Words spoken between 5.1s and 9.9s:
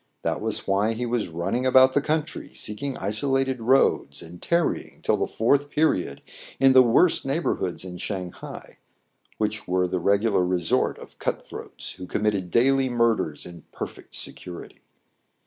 the foufth period in the worst neighborhoods in Shang hai, which were